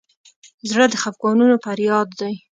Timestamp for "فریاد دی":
1.65-2.33